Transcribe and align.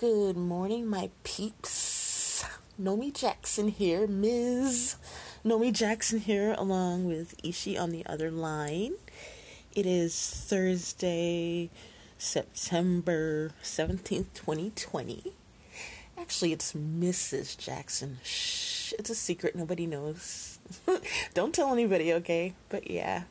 Good 0.00 0.36
morning, 0.36 0.88
my 0.88 1.10
peeps. 1.22 2.44
Nomy 2.82 3.14
Jackson 3.14 3.68
here, 3.68 4.08
Ms. 4.08 4.96
Nomy 5.44 5.72
Jackson 5.72 6.18
here, 6.18 6.52
along 6.58 7.06
with 7.06 7.36
Ishi 7.44 7.78
on 7.78 7.92
the 7.92 8.04
other 8.04 8.28
line. 8.28 8.94
It 9.72 9.86
is 9.86 10.18
Thursday, 10.18 11.70
September 12.18 13.52
17th, 13.62 14.34
2020. 14.34 15.32
Actually, 16.18 16.52
it's 16.52 16.72
Mrs. 16.72 17.56
Jackson. 17.56 18.18
Shh, 18.24 18.94
it's 18.98 19.10
a 19.10 19.14
secret, 19.14 19.54
nobody 19.54 19.86
knows. 19.86 20.58
Don't 21.34 21.54
tell 21.54 21.72
anybody, 21.72 22.12
okay? 22.14 22.54
But 22.68 22.90
yeah. 22.90 23.22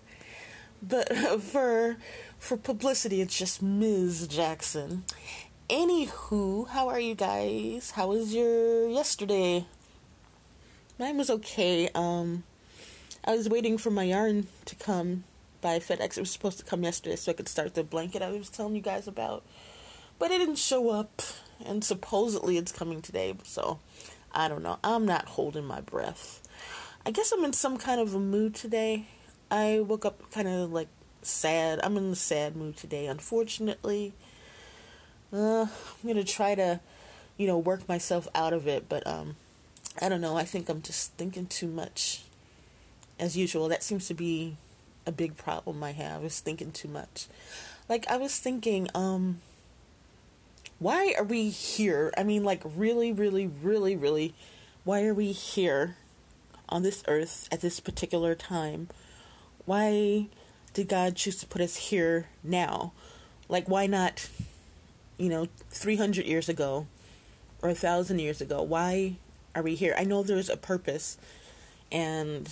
But 0.82 1.14
for 1.42 1.98
for 2.40 2.56
publicity, 2.56 3.20
it's 3.20 3.38
just 3.38 3.62
Ms. 3.62 4.30
Jackson. 4.30 5.04
Anywho, 5.70 6.68
how 6.68 6.90
are 6.90 7.00
you 7.00 7.16
guys? 7.16 7.92
How 7.92 8.08
was 8.08 8.36
your 8.36 8.90
yesterday? 8.90 9.66
Mine 11.00 11.18
was 11.18 11.30
okay. 11.30 11.90
Um, 11.96 12.44
I 13.24 13.38
was 13.38 13.48
waiting 13.48 13.78
for 13.78 13.90
my 13.90 14.04
yarn 14.04 14.48
to 14.66 14.76
come 14.76 15.24
by 15.62 15.80
FedEx. 15.80 16.18
It 16.18 16.20
was 16.20 16.32
supposed 16.32 16.60
to 16.60 16.66
come 16.66 16.84
yesterday 16.84 17.16
so 17.16 17.32
I 17.32 17.36
could 17.36 17.48
start 17.48 17.76
the 17.76 17.84
blanket 17.84 18.22
I 18.22 18.32
was 18.32 18.50
telling 18.50 18.76
you 18.76 18.82
guys 18.82 19.08
about. 19.08 19.46
But 20.20 20.32
it 20.32 20.40
didn't 20.40 20.58
show 20.58 20.90
up, 20.90 21.22
and 21.66 21.82
supposedly 21.82 22.58
it's 22.58 22.74
coming 22.74 23.02
today. 23.02 23.34
So 23.44 23.80
I 24.34 24.50
don't 24.50 24.64
know. 24.64 24.80
I'm 24.84 25.06
not 25.06 25.30
holding 25.30 25.64
my 25.64 25.80
breath. 25.80 26.46
I 27.06 27.12
guess 27.12 27.32
I'm 27.32 27.46
in 27.46 27.54
some 27.54 27.78
kind 27.78 28.02
of 28.02 28.14
a 28.14 28.20
mood 28.20 28.54
today. 28.54 29.06
I 29.50 29.80
woke 29.80 30.04
up 30.04 30.30
kind 30.30 30.50
of 30.50 30.74
like 30.74 30.90
sad. 31.22 31.80
I'm 31.84 31.96
in 31.96 32.12
a 32.12 32.16
sad 32.16 32.58
mood 32.58 32.76
today, 32.76 33.08
unfortunately. 33.08 34.14
Uh, 35.34 35.66
I'm 35.66 36.08
gonna 36.08 36.24
try 36.24 36.54
to, 36.54 36.80
you 37.38 37.48
know, 37.48 37.58
work 37.58 37.88
myself 37.90 38.28
out 38.36 38.54
of 38.54 38.68
it, 38.68 38.88
but 38.88 39.06
um, 39.08 39.36
I 40.00 40.08
don't 40.08 40.22
know. 40.22 40.38
I 40.38 40.44
think 40.44 40.70
I'm 40.70 40.82
just 40.82 41.14
thinking 41.14 41.48
too 41.48 41.68
much, 41.68 42.22
as 43.20 43.36
usual. 43.36 43.68
That 43.68 43.82
seems 43.82 44.08
to 44.10 44.14
be 44.14 44.58
a 45.06 45.12
big 45.12 45.36
problem 45.36 45.84
I 45.84 45.92
have 45.92 46.24
is 46.24 46.40
thinking 46.40 46.72
too 46.72 46.88
much. 46.88 47.28
Like 47.90 48.06
I 48.10 48.18
was 48.18 48.38
thinking, 48.40 48.88
um, 48.94 49.40
why 50.80 51.16
are 51.18 51.24
we 51.24 51.50
here? 51.50 52.14
I 52.18 52.24
mean, 52.24 52.44
like 52.44 52.62
really, 52.64 53.12
really, 53.12 53.48
really, 53.48 53.96
really, 53.96 54.34
why 54.84 55.04
are 55.04 55.14
we 55.14 55.32
here 55.32 55.98
on 56.70 56.84
this 56.84 57.04
earth 57.08 57.48
at 57.52 57.62
this 57.62 57.80
particular 57.80 58.36
time? 58.36 58.90
Why 59.66 60.28
did 60.74 60.90
God 60.90 61.16
choose 61.16 61.38
to 61.38 61.48
put 61.48 61.62
us 61.62 61.76
here 61.76 62.28
now? 62.44 62.94
Like, 63.50 63.68
why 63.68 63.88
not, 63.88 64.30
you 65.18 65.30
know, 65.30 65.48
300 65.70 66.26
years 66.26 66.50
ago 66.50 66.88
or 67.62 67.70
a 67.70 67.76
thousand 67.76 68.20
years 68.20 68.42
ago? 68.42 68.62
Why 68.62 69.16
are 69.56 69.62
we 69.62 69.76
here? 69.76 69.96
I 69.98 70.04
know 70.04 70.24
there's 70.24 70.50
a 70.50 70.58
purpose, 70.58 71.18
and, 71.92 72.50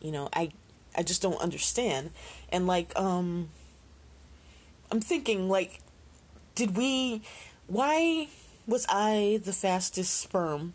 you 0.00 0.12
know, 0.12 0.28
I, 0.32 0.50
I 0.96 1.02
just 1.02 1.22
don't 1.22 1.40
understand. 1.40 2.10
And, 2.50 2.66
like, 2.66 2.96
um, 2.98 3.48
I'm 4.90 5.00
thinking, 5.00 5.48
like, 5.48 5.80
did 6.54 6.76
we, 6.76 7.22
why 7.66 8.28
was 8.66 8.86
I 8.88 9.40
the 9.44 9.52
fastest 9.52 10.14
sperm? 10.14 10.74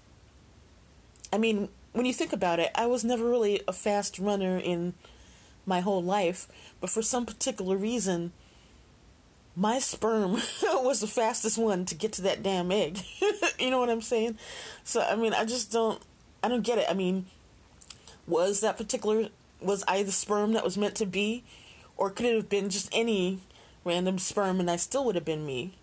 I 1.33 1.37
mean, 1.37 1.69
when 1.93 2.05
you 2.05 2.13
think 2.13 2.33
about 2.33 2.59
it, 2.59 2.71
I 2.75 2.85
was 2.85 3.03
never 3.03 3.25
really 3.25 3.61
a 3.67 3.73
fast 3.73 4.19
runner 4.19 4.57
in 4.57 4.93
my 5.65 5.81
whole 5.81 6.03
life, 6.03 6.47
but 6.79 6.89
for 6.89 7.01
some 7.01 7.25
particular 7.25 7.77
reason, 7.77 8.31
my 9.55 9.79
sperm 9.79 10.33
was 10.63 11.01
the 11.01 11.07
fastest 11.07 11.57
one 11.57 11.85
to 11.85 11.95
get 11.95 12.13
to 12.13 12.21
that 12.23 12.43
damn 12.43 12.71
egg. 12.71 12.99
you 13.59 13.69
know 13.69 13.79
what 13.79 13.89
I'm 13.89 14.01
saying? 14.01 14.37
So 14.83 15.01
I 15.01 15.15
mean, 15.15 15.33
I 15.33 15.45
just 15.45 15.71
don't 15.71 16.01
I 16.43 16.47
don't 16.47 16.63
get 16.63 16.77
it. 16.77 16.85
I 16.89 16.93
mean, 16.93 17.25
was 18.27 18.61
that 18.61 18.77
particular 18.77 19.29
was 19.61 19.83
I 19.87 20.03
the 20.03 20.11
sperm 20.11 20.53
that 20.53 20.63
was 20.63 20.77
meant 20.77 20.95
to 20.95 21.05
be 21.05 21.43
or 21.97 22.09
could 22.09 22.25
it 22.25 22.35
have 22.35 22.49
been 22.49 22.69
just 22.69 22.89
any 22.91 23.39
random 23.83 24.17
sperm 24.17 24.59
and 24.59 24.69
I 24.71 24.75
still 24.77 25.05
would 25.05 25.15
have 25.15 25.25
been 25.25 25.45
me? 25.45 25.73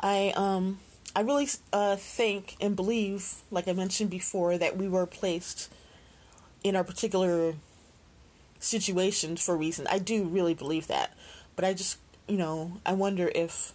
I 0.00 0.32
um 0.36 0.78
I 1.16 1.22
really 1.22 1.48
uh, 1.72 1.96
think 1.96 2.56
and 2.60 2.76
believe, 2.76 3.36
like 3.50 3.66
I 3.66 3.72
mentioned 3.72 4.10
before, 4.10 4.56
that 4.58 4.76
we 4.76 4.88
were 4.88 5.06
placed 5.06 5.68
in 6.62 6.76
our 6.76 6.84
particular 6.84 7.54
situations 8.60 9.44
for 9.44 9.54
a 9.54 9.58
reason. 9.58 9.86
I 9.90 9.98
do 9.98 10.24
really 10.24 10.54
believe 10.54 10.86
that. 10.86 11.16
But 11.56 11.64
I 11.64 11.74
just, 11.74 11.98
you 12.28 12.36
know, 12.36 12.80
I 12.84 12.92
wonder 12.92 13.30
if 13.34 13.72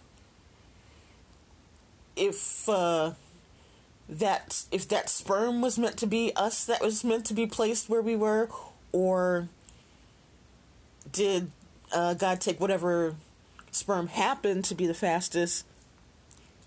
if 2.16 2.68
uh 2.68 3.12
that 4.08 4.64
if 4.70 4.86
that 4.88 5.08
sperm 5.08 5.60
was 5.60 5.78
meant 5.78 5.96
to 5.96 6.06
be 6.06 6.32
us 6.36 6.64
that 6.64 6.80
was 6.80 7.02
meant 7.02 7.24
to 7.26 7.34
be 7.34 7.46
placed 7.46 7.88
where 7.88 8.02
we 8.02 8.14
were 8.14 8.48
or 8.92 9.48
did 11.10 11.50
uh, 11.92 12.14
God 12.14 12.40
take 12.40 12.60
whatever 12.60 13.16
sperm 13.70 14.08
happened 14.08 14.64
to 14.66 14.74
be 14.74 14.86
the 14.86 14.94
fastest 14.94 15.66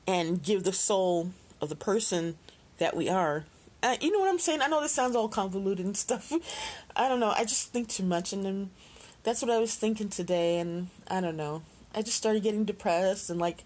and 0.06 0.44
give 0.44 0.64
the 0.64 0.74
soul 0.74 1.32
of 1.62 1.70
the 1.70 1.76
person 1.76 2.38
that 2.80 2.96
we 2.96 3.08
are 3.08 3.46
uh, 3.84 3.96
you 4.02 4.12
know 4.12 4.20
what 4.20 4.30
I'm 4.30 4.40
saying? 4.40 4.62
I 4.62 4.68
know 4.68 4.82
this 4.82 4.92
sounds 4.92 5.16
all 5.16 5.30
convoluted 5.30 5.86
and 5.86 5.96
stuff. 6.06 6.34
I 6.96 7.08
don't 7.08 7.20
know. 7.20 7.30
I 7.30 7.44
just 7.44 7.72
think 7.72 7.90
too 7.90 8.04
much, 8.04 8.34
and 8.34 8.44
then 8.44 8.72
that's 9.24 9.42
what 9.42 9.52
I 9.52 9.60
was 9.60 9.76
thinking 9.76 10.10
today. 10.10 10.60
And 10.60 10.88
I 11.08 11.22
don't 11.22 11.38
know. 11.38 11.62
I 11.98 12.02
just 12.04 12.18
started 12.18 12.44
getting 12.44 12.64
depressed 12.64 13.30
and 13.30 13.40
like, 13.40 13.64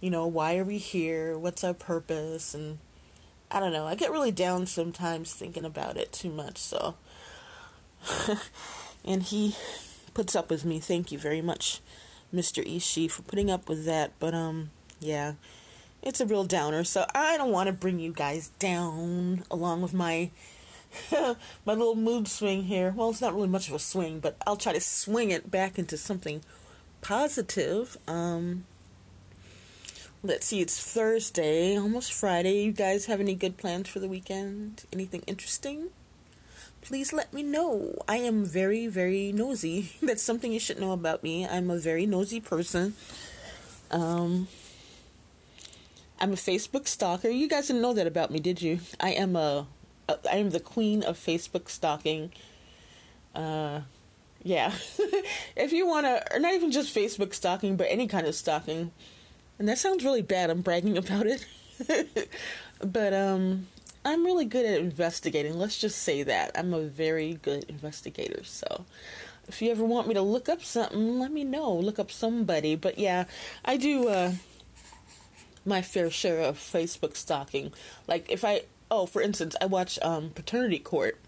you 0.00 0.10
know, 0.10 0.26
why 0.26 0.58
are 0.58 0.64
we 0.64 0.78
here? 0.78 1.38
What's 1.38 1.64
our 1.64 1.72
purpose? 1.72 2.54
And 2.54 2.78
I 3.50 3.60
don't 3.60 3.72
know. 3.72 3.86
I 3.86 3.94
get 3.94 4.12
really 4.12 4.30
down 4.30 4.66
sometimes 4.66 5.32
thinking 5.32 5.64
about 5.64 5.96
it 5.96 6.12
too 6.12 6.30
much. 6.30 6.58
So, 6.58 6.96
and 9.04 9.22
he 9.22 9.56
puts 10.12 10.36
up 10.36 10.50
with 10.50 10.64
me. 10.64 10.80
Thank 10.80 11.10
you 11.10 11.18
very 11.18 11.40
much, 11.40 11.80
Mr. 12.34 12.62
Ishi, 12.64 13.08
for 13.08 13.22
putting 13.22 13.50
up 13.50 13.68
with 13.68 13.86
that. 13.86 14.12
But 14.18 14.34
um, 14.34 14.70
yeah 15.00 15.34
it's 16.02 16.20
a 16.20 16.26
real 16.26 16.44
downer. 16.44 16.84
So 16.84 17.06
I 17.14 17.36
don't 17.36 17.52
want 17.52 17.68
to 17.68 17.72
bring 17.72 17.98
you 17.98 18.12
guys 18.12 18.48
down 18.58 19.44
along 19.50 19.82
with 19.82 19.94
my 19.94 20.30
my 21.12 21.36
little 21.72 21.94
mood 21.94 22.28
swing 22.28 22.64
here. 22.64 22.92
Well, 22.94 23.10
it's 23.10 23.20
not 23.20 23.34
really 23.34 23.48
much 23.48 23.68
of 23.68 23.74
a 23.74 23.78
swing, 23.78 24.20
but 24.20 24.36
I'll 24.46 24.56
try 24.56 24.72
to 24.72 24.80
swing 24.80 25.30
it 25.30 25.50
back 25.50 25.78
into 25.78 25.96
something 25.96 26.42
positive. 27.02 27.98
Um 28.08 28.64
let's 30.22 30.46
see, 30.46 30.60
it's 30.60 30.80
Thursday, 30.80 31.76
almost 31.76 32.12
Friday. 32.12 32.62
You 32.62 32.72
guys 32.72 33.06
have 33.06 33.20
any 33.20 33.34
good 33.34 33.56
plans 33.58 33.88
for 33.88 33.98
the 33.98 34.08
weekend? 34.08 34.84
Anything 34.92 35.22
interesting? 35.26 35.88
Please 36.80 37.12
let 37.12 37.32
me 37.32 37.42
know. 37.42 37.94
I 38.08 38.16
am 38.16 38.44
very, 38.44 38.86
very 38.88 39.32
nosy. 39.32 39.92
That's 40.02 40.22
something 40.22 40.52
you 40.52 40.58
should 40.58 40.80
know 40.80 40.92
about 40.92 41.22
me. 41.22 41.46
I'm 41.46 41.70
a 41.70 41.78
very 41.78 42.06
nosy 42.06 42.40
person. 42.40 42.94
Um, 43.90 44.48
I'm 46.20 46.32
a 46.32 46.36
Facebook 46.36 46.88
stalker. 46.88 47.28
You 47.28 47.48
guys 47.48 47.68
didn't 47.68 47.82
know 47.82 47.92
that 47.94 48.06
about 48.06 48.30
me, 48.30 48.40
did 48.40 48.62
you? 48.62 48.80
I 48.98 49.10
am 49.10 49.36
a, 49.36 49.66
I 50.08 50.36
am 50.36 50.50
the 50.50 50.60
queen 50.60 51.02
of 51.02 51.16
Facebook 51.16 51.68
stalking. 51.68 52.32
Uh, 53.34 53.82
yeah. 54.42 54.72
if 55.56 55.72
you 55.72 55.86
want 55.86 56.06
to, 56.06 56.34
or 56.34 56.38
not 56.38 56.54
even 56.54 56.70
just 56.70 56.94
Facebook 56.94 57.34
stalking, 57.34 57.76
but 57.76 57.88
any 57.90 58.06
kind 58.06 58.26
of 58.26 58.34
stalking. 58.34 58.92
And 59.58 59.68
that 59.68 59.78
sounds 59.78 60.04
really 60.04 60.22
bad. 60.22 60.50
I'm 60.50 60.62
bragging 60.62 60.96
about 60.98 61.26
it. 61.26 61.46
but 62.80 63.12
um, 63.12 63.66
I'm 64.04 64.24
really 64.24 64.44
good 64.44 64.66
at 64.66 64.80
investigating. 64.80 65.58
Let's 65.58 65.78
just 65.78 66.02
say 66.02 66.22
that 66.22 66.52
I'm 66.54 66.74
a 66.74 66.82
very 66.82 67.34
good 67.42 67.64
investigator. 67.68 68.44
So 68.44 68.84
if 69.48 69.62
you 69.62 69.70
ever 69.70 69.84
want 69.84 70.08
me 70.08 70.14
to 70.14 70.22
look 70.22 70.48
up 70.48 70.62
something, 70.62 71.18
let 71.18 71.32
me 71.32 71.44
know. 71.44 71.72
Look 71.72 71.98
up 71.98 72.10
somebody. 72.10 72.74
But 72.76 72.98
yeah, 72.98 73.24
I 73.64 73.76
do. 73.76 74.08
Uh, 74.08 74.32
my 75.64 75.82
fair 75.82 76.10
share 76.10 76.40
of 76.40 76.58
Facebook 76.58 77.16
stalking. 77.16 77.72
Like 78.08 78.30
if 78.30 78.44
I 78.44 78.62
oh, 78.90 79.06
for 79.06 79.22
instance, 79.22 79.56
I 79.60 79.66
watch 79.66 79.98
um, 80.02 80.30
Paternity 80.30 80.78
Court, 80.78 81.18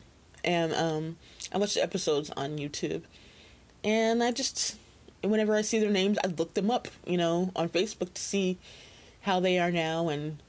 and 0.45 0.75
um, 0.75 1.17
I 1.53 1.59
watch 1.59 1.75
the 1.75 1.83
episodes 1.83 2.31
on 2.37 2.59
YouTube, 2.59 3.03
and 3.83 4.23
I 4.23 4.31
just 4.33 4.77
whenever 5.23 5.55
I 5.55 5.63
see 5.63 5.79
their 5.79 5.91
names, 5.91 6.19
I 6.23 6.29
look 6.29 6.55
them 6.55 6.71
up, 6.71 6.89
you 7.07 7.17
know, 7.17 7.51
on 7.57 7.69
Facebook 7.69 8.15
to 8.15 8.23
see 8.23 8.59
how 9.23 9.41
they 9.41 9.59
are 9.59 9.71
now, 9.71 10.09
and 10.09 10.43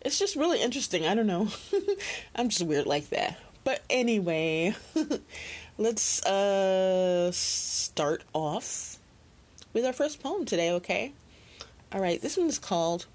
it's 0.00 0.18
just 0.18 0.36
really 0.36 0.62
interesting. 0.62 1.06
I 1.06 1.14
don't 1.14 1.26
know, 1.26 1.48
I'm 2.34 2.48
just 2.48 2.62
weird 2.62 2.86
like 2.86 3.10
that. 3.10 3.38
But 3.64 3.82
anyway, 3.90 4.74
let's 5.78 6.24
uh, 6.24 7.30
start 7.32 8.22
off 8.32 8.98
with 9.72 9.84
our 9.84 9.92
first 9.92 10.22
poem 10.22 10.44
today, 10.44 10.70
okay? 10.72 11.12
All 11.92 12.00
right, 12.00 12.20
this 12.20 12.36
one 12.36 12.46
is 12.46 12.58
called 12.58 13.06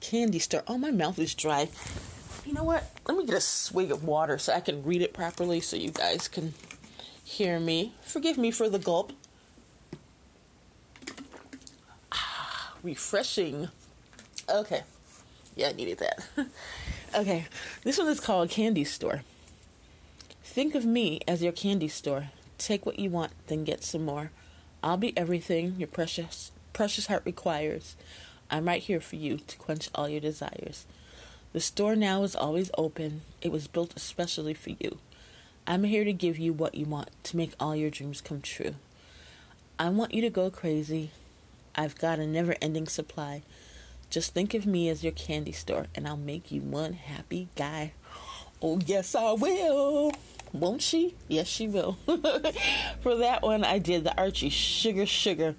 Candy 0.00 0.38
Star. 0.38 0.62
Oh, 0.66 0.78
my 0.78 0.90
mouth 0.90 1.18
is 1.18 1.34
dry. 1.34 1.68
You 2.50 2.56
know 2.56 2.64
what? 2.64 2.82
Let 3.06 3.16
me 3.16 3.24
get 3.24 3.36
a 3.36 3.40
swig 3.40 3.92
of 3.92 4.02
water 4.02 4.36
so 4.36 4.52
I 4.52 4.58
can 4.58 4.82
read 4.82 5.02
it 5.02 5.14
properly 5.14 5.60
so 5.60 5.76
you 5.76 5.92
guys 5.92 6.26
can 6.26 6.52
hear 7.24 7.60
me. 7.60 7.94
Forgive 8.02 8.36
me 8.36 8.50
for 8.50 8.68
the 8.68 8.80
gulp. 8.80 9.12
Ah, 12.10 12.74
refreshing. 12.82 13.68
Okay. 14.52 14.82
Yeah, 15.54 15.68
I 15.68 15.72
needed 15.74 15.98
that. 15.98 16.24
okay, 17.14 17.46
this 17.84 17.98
one 17.98 18.08
is 18.08 18.18
called 18.18 18.50
Candy 18.50 18.82
Store. 18.82 19.22
Think 20.42 20.74
of 20.74 20.84
me 20.84 21.20
as 21.28 21.44
your 21.44 21.52
candy 21.52 21.86
store. 21.86 22.30
Take 22.58 22.84
what 22.84 22.98
you 22.98 23.10
want, 23.10 23.30
then 23.46 23.62
get 23.62 23.84
some 23.84 24.04
more. 24.04 24.32
I'll 24.82 24.96
be 24.96 25.16
everything 25.16 25.76
your 25.78 25.86
precious 25.86 26.50
precious 26.72 27.06
heart 27.06 27.22
requires. 27.24 27.94
I'm 28.50 28.64
right 28.64 28.82
here 28.82 29.00
for 29.00 29.14
you 29.14 29.38
to 29.38 29.56
quench 29.56 29.88
all 29.94 30.08
your 30.08 30.20
desires. 30.20 30.84
The 31.52 31.60
store 31.60 31.96
now 31.96 32.22
is 32.22 32.36
always 32.36 32.70
open. 32.78 33.22
It 33.42 33.50
was 33.50 33.66
built 33.66 33.92
especially 33.96 34.54
for 34.54 34.70
you. 34.70 34.98
I'm 35.66 35.84
here 35.84 36.04
to 36.04 36.12
give 36.12 36.38
you 36.38 36.52
what 36.52 36.76
you 36.76 36.86
want 36.86 37.10
to 37.24 37.36
make 37.36 37.54
all 37.58 37.74
your 37.74 37.90
dreams 37.90 38.20
come 38.20 38.40
true. 38.40 38.76
I 39.78 39.88
want 39.88 40.14
you 40.14 40.22
to 40.22 40.30
go 40.30 40.50
crazy. 40.50 41.10
I've 41.74 41.98
got 41.98 42.20
a 42.20 42.26
never 42.26 42.54
ending 42.62 42.86
supply. 42.86 43.42
Just 44.10 44.32
think 44.32 44.54
of 44.54 44.66
me 44.66 44.88
as 44.88 45.02
your 45.02 45.12
candy 45.12 45.52
store, 45.52 45.86
and 45.94 46.06
I'll 46.06 46.16
make 46.16 46.52
you 46.52 46.60
one 46.60 46.94
happy 46.94 47.48
guy. 47.56 47.92
Oh, 48.62 48.80
yes, 48.84 49.14
I 49.14 49.32
will. 49.32 50.12
Won't 50.52 50.82
she? 50.82 51.14
Yes, 51.28 51.46
she 51.46 51.66
will. 51.66 51.92
For 53.00 53.16
that 53.16 53.42
one, 53.42 53.64
I 53.64 53.78
did 53.78 54.04
the 54.04 54.16
Archie 54.16 54.50
Sugar 54.50 55.06
Sugar. 55.06 55.54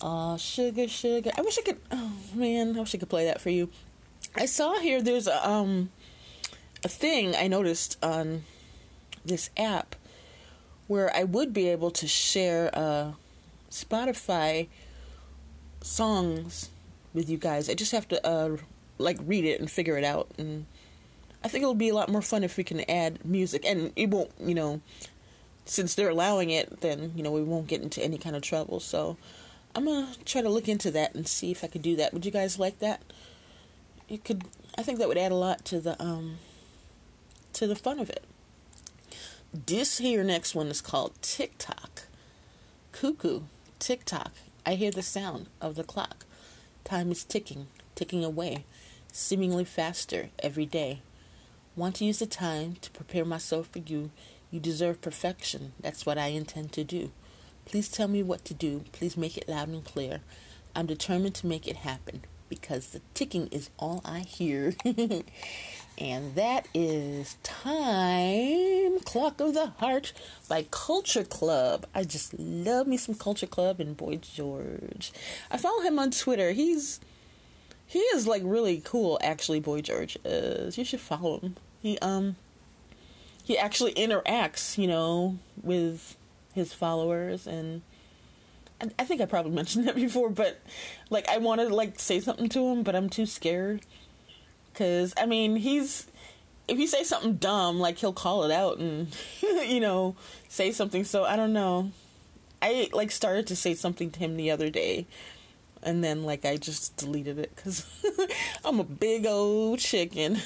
Oh, 0.00 0.36
sugar, 0.36 0.88
sugar. 0.88 1.30
I 1.36 1.40
wish 1.40 1.58
I 1.58 1.62
could. 1.62 1.80
Oh 1.90 2.12
man, 2.34 2.76
I 2.76 2.80
wish 2.80 2.94
I 2.94 2.98
could 2.98 3.08
play 3.08 3.24
that 3.24 3.40
for 3.40 3.48
you. 3.48 3.70
I 4.38 4.44
saw 4.44 4.78
here 4.78 5.00
there's 5.00 5.26
a 5.26 5.48
um 5.48 5.90
a 6.84 6.88
thing 6.88 7.34
I 7.34 7.48
noticed 7.48 7.96
on 8.02 8.42
this 9.24 9.50
app 9.56 9.96
where 10.86 11.14
I 11.14 11.24
would 11.24 11.52
be 11.52 11.68
able 11.68 11.90
to 11.90 12.06
share 12.06 12.70
uh, 12.72 13.12
Spotify 13.70 14.68
songs 15.82 16.70
with 17.12 17.28
you 17.28 17.38
guys. 17.38 17.68
I 17.68 17.74
just 17.74 17.92
have 17.92 18.06
to 18.08 18.24
uh, 18.24 18.56
like 18.98 19.18
read 19.24 19.44
it 19.44 19.58
and 19.58 19.70
figure 19.70 19.98
it 19.98 20.04
out, 20.04 20.28
and 20.38 20.66
I 21.42 21.48
think 21.48 21.62
it'll 21.62 21.74
be 21.74 21.88
a 21.88 21.94
lot 21.94 22.08
more 22.08 22.22
fun 22.22 22.44
if 22.44 22.56
we 22.56 22.62
can 22.62 22.88
add 22.90 23.24
music, 23.24 23.64
and 23.64 23.92
it 23.96 24.10
won't, 24.10 24.30
you 24.38 24.54
know, 24.54 24.80
since 25.64 25.94
they're 25.94 26.10
allowing 26.10 26.50
it, 26.50 26.82
then 26.82 27.12
you 27.16 27.22
know 27.22 27.32
we 27.32 27.42
won't 27.42 27.66
get 27.66 27.82
into 27.82 28.02
any 28.02 28.18
kind 28.18 28.36
of 28.36 28.42
trouble. 28.42 28.80
So 28.80 29.16
I'm 29.74 29.86
gonna 29.86 30.12
try 30.24 30.42
to 30.42 30.50
look 30.50 30.68
into 30.68 30.90
that 30.92 31.14
and 31.14 31.26
see 31.26 31.50
if 31.50 31.64
I 31.64 31.68
could 31.68 31.82
do 31.82 31.96
that. 31.96 32.12
Would 32.12 32.26
you 32.26 32.32
guys 32.32 32.58
like 32.58 32.78
that? 32.78 33.00
It 34.08 34.24
could. 34.24 34.44
I 34.78 34.82
think 34.82 34.98
that 34.98 35.08
would 35.08 35.18
add 35.18 35.32
a 35.32 35.36
lot 35.36 35.64
to 35.66 35.80
the 35.80 36.00
um 36.00 36.38
to 37.54 37.66
the 37.66 37.74
fun 37.74 37.98
of 37.98 38.08
it. 38.08 38.24
This 39.52 39.98
here 39.98 40.22
next 40.22 40.54
one 40.54 40.68
is 40.68 40.80
called 40.80 41.20
TikTok. 41.22 42.02
Cuckoo, 42.92 43.42
TikTok. 43.78 44.32
I 44.64 44.74
hear 44.74 44.90
the 44.90 45.02
sound 45.02 45.46
of 45.60 45.74
the 45.74 45.84
clock. 45.84 46.24
Time 46.84 47.10
is 47.10 47.24
ticking, 47.24 47.66
ticking 47.94 48.24
away, 48.24 48.64
seemingly 49.12 49.64
faster 49.64 50.28
every 50.40 50.66
day. 50.66 51.00
Want 51.74 51.96
to 51.96 52.04
use 52.04 52.20
the 52.20 52.26
time 52.26 52.76
to 52.82 52.90
prepare 52.90 53.24
myself 53.24 53.68
for 53.72 53.80
you. 53.80 54.10
You 54.50 54.60
deserve 54.60 55.00
perfection. 55.00 55.72
That's 55.80 56.06
what 56.06 56.18
I 56.18 56.28
intend 56.28 56.72
to 56.72 56.84
do. 56.84 57.10
Please 57.64 57.88
tell 57.88 58.08
me 58.08 58.22
what 58.22 58.44
to 58.44 58.54
do. 58.54 58.84
Please 58.92 59.16
make 59.16 59.36
it 59.36 59.48
loud 59.48 59.68
and 59.68 59.84
clear. 59.84 60.20
I'm 60.76 60.86
determined 60.86 61.34
to 61.36 61.46
make 61.46 61.66
it 61.66 61.76
happen 61.76 62.22
because 62.48 62.88
the 62.88 63.00
ticking 63.14 63.48
is 63.48 63.70
all 63.78 64.00
I 64.04 64.20
hear. 64.20 64.74
and 65.98 66.34
that 66.34 66.68
is 66.74 67.36
Time 67.42 69.00
Clock 69.00 69.40
of 69.40 69.54
the 69.54 69.68
Heart 69.78 70.12
by 70.48 70.66
Culture 70.70 71.24
Club. 71.24 71.86
I 71.94 72.04
just 72.04 72.38
love 72.38 72.86
me 72.86 72.96
some 72.96 73.14
Culture 73.14 73.46
Club 73.46 73.80
and 73.80 73.96
Boy 73.96 74.16
George. 74.16 75.12
I 75.50 75.56
follow 75.56 75.82
him 75.82 75.98
on 75.98 76.10
Twitter. 76.10 76.52
He's 76.52 77.00
he 77.88 78.00
is 78.00 78.26
like 78.26 78.42
really 78.44 78.82
cool 78.84 79.18
actually 79.22 79.60
Boy 79.60 79.80
George 79.80 80.18
is. 80.24 80.76
You 80.76 80.84
should 80.84 81.00
follow 81.00 81.38
him. 81.38 81.56
He 81.80 81.98
um 81.98 82.36
he 83.44 83.56
actually 83.56 83.94
interacts, 83.94 84.76
you 84.76 84.88
know, 84.88 85.38
with 85.62 86.16
his 86.52 86.72
followers 86.72 87.46
and 87.46 87.82
I 88.80 89.04
think 89.04 89.20
I 89.20 89.26
probably 89.26 89.52
mentioned 89.54 89.86
that 89.88 89.94
before, 89.94 90.30
but 90.30 90.60
like 91.10 91.28
I 91.28 91.38
want 91.38 91.60
to 91.60 91.68
like 91.68 91.98
say 91.98 92.20
something 92.20 92.48
to 92.50 92.66
him, 92.68 92.82
but 92.82 92.94
I'm 92.94 93.08
too 93.08 93.26
scared. 93.26 93.82
Cause 94.74 95.14
I 95.16 95.24
mean, 95.24 95.56
he's 95.56 96.06
if 96.68 96.78
you 96.78 96.86
say 96.86 97.02
something 97.02 97.36
dumb, 97.36 97.78
like 97.78 97.98
he'll 97.98 98.12
call 98.12 98.44
it 98.44 98.50
out 98.50 98.78
and 98.78 99.08
you 99.42 99.80
know 99.80 100.16
say 100.48 100.72
something. 100.72 101.04
So 101.04 101.24
I 101.24 101.36
don't 101.36 101.52
know. 101.52 101.92
I 102.60 102.88
like 102.92 103.10
started 103.10 103.46
to 103.48 103.56
say 103.56 103.74
something 103.74 104.10
to 104.10 104.18
him 104.18 104.36
the 104.36 104.50
other 104.50 104.70
day, 104.70 105.06
and 105.82 106.02
then 106.02 106.24
like 106.24 106.44
I 106.44 106.56
just 106.56 106.96
deleted 106.96 107.38
it 107.38 107.54
because 107.54 107.86
I'm 108.64 108.80
a 108.80 108.84
big 108.84 109.26
old 109.26 109.78
chicken. 109.78 110.38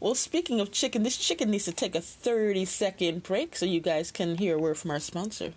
well, 0.00 0.14
speaking 0.14 0.60
of 0.60 0.72
chicken, 0.72 1.02
this 1.02 1.16
chicken 1.16 1.50
needs 1.50 1.64
to 1.64 1.72
take 1.72 1.94
a 1.94 2.00
30 2.00 2.64
second 2.64 3.22
break 3.22 3.56
so 3.56 3.66
you 3.66 3.80
guys 3.80 4.10
can 4.10 4.36
hear 4.36 4.56
a 4.56 4.58
word 4.58 4.78
from 4.78 4.90
our 4.90 5.00
sponsor. 5.00 5.52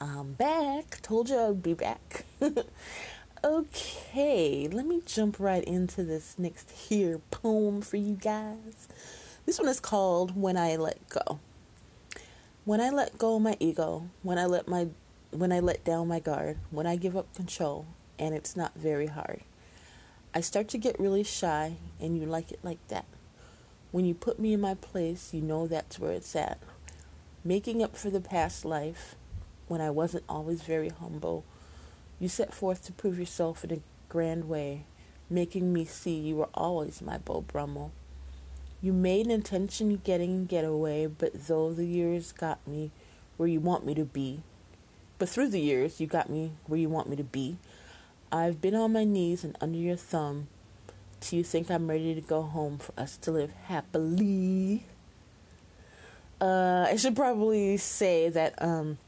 I'm 0.00 0.34
back. 0.34 1.02
Told 1.02 1.28
you 1.28 1.36
I'd 1.36 1.60
be 1.60 1.74
back. 1.74 2.24
okay, 3.44 4.68
let 4.70 4.86
me 4.86 5.02
jump 5.04 5.40
right 5.40 5.64
into 5.64 6.04
this 6.04 6.36
next 6.38 6.70
here 6.70 7.20
poem 7.32 7.82
for 7.82 7.96
you 7.96 8.14
guys. 8.14 8.86
This 9.44 9.58
one 9.58 9.66
is 9.66 9.80
called 9.80 10.40
When 10.40 10.56
I 10.56 10.76
Let 10.76 11.08
Go. 11.08 11.40
When 12.64 12.80
I 12.80 12.90
let 12.90 13.18
go 13.18 13.40
my 13.40 13.56
ego, 13.58 14.08
when 14.22 14.38
I 14.38 14.44
let 14.44 14.68
my 14.68 14.86
when 15.32 15.50
I 15.50 15.58
let 15.58 15.82
down 15.82 16.06
my 16.06 16.20
guard, 16.20 16.58
when 16.70 16.86
I 16.86 16.94
give 16.94 17.16
up 17.16 17.34
control, 17.34 17.86
and 18.20 18.36
it's 18.36 18.54
not 18.54 18.76
very 18.76 19.08
hard. 19.08 19.40
I 20.32 20.42
start 20.42 20.68
to 20.68 20.78
get 20.78 21.00
really 21.00 21.24
shy, 21.24 21.74
and 21.98 22.16
you 22.16 22.24
like 22.24 22.52
it 22.52 22.60
like 22.62 22.86
that. 22.86 23.06
When 23.90 24.04
you 24.04 24.14
put 24.14 24.38
me 24.38 24.52
in 24.52 24.60
my 24.60 24.74
place, 24.74 25.34
you 25.34 25.40
know 25.40 25.66
that's 25.66 25.98
where 25.98 26.12
it's 26.12 26.36
at. 26.36 26.60
Making 27.42 27.82
up 27.82 27.96
for 27.96 28.10
the 28.10 28.20
past 28.20 28.64
life, 28.64 29.16
when 29.68 29.80
I 29.80 29.90
wasn't 29.90 30.24
always 30.28 30.62
very 30.62 30.88
humble. 30.88 31.44
You 32.18 32.28
set 32.28 32.52
forth 32.54 32.84
to 32.86 32.92
prove 32.92 33.18
yourself 33.18 33.64
in 33.64 33.72
a 33.72 33.80
grand 34.08 34.48
way, 34.48 34.84
making 35.30 35.72
me 35.72 35.84
see 35.84 36.16
you 36.16 36.36
were 36.36 36.48
always 36.54 37.00
my 37.00 37.18
Beau 37.18 37.42
Brummel. 37.42 37.92
You 38.80 38.92
made 38.92 39.26
an 39.26 39.32
intention 39.32 40.00
getting 40.04 40.46
get 40.46 40.64
away, 40.64 41.06
but 41.06 41.46
though 41.46 41.72
the 41.72 41.86
years 41.86 42.32
got 42.32 42.66
me 42.66 42.90
where 43.36 43.48
you 43.48 43.60
want 43.60 43.84
me 43.84 43.94
to 43.94 44.04
be, 44.04 44.40
but 45.18 45.28
through 45.28 45.48
the 45.48 45.60
years 45.60 46.00
you 46.00 46.06
got 46.06 46.30
me 46.30 46.52
where 46.66 46.78
you 46.78 46.88
want 46.88 47.08
me 47.08 47.16
to 47.16 47.24
be, 47.24 47.58
I've 48.30 48.60
been 48.60 48.74
on 48.74 48.92
my 48.92 49.04
knees 49.04 49.42
and 49.42 49.56
under 49.60 49.78
your 49.78 49.96
thumb 49.96 50.48
till 51.20 51.38
you 51.38 51.44
think 51.44 51.70
I'm 51.70 51.88
ready 51.88 52.14
to 52.14 52.20
go 52.20 52.42
home 52.42 52.78
for 52.78 52.92
us 52.98 53.16
to 53.18 53.32
live 53.32 53.52
happily. 53.64 54.84
Uh, 56.40 56.86
I 56.88 56.96
should 56.96 57.16
probably 57.16 57.76
say 57.78 58.28
that 58.28 58.54
um, 58.62 58.98